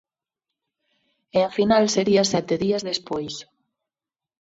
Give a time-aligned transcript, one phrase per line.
[1.37, 3.35] E a final sería sete días despois.